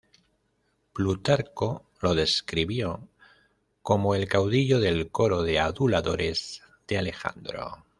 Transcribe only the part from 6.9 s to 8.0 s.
Alejandro.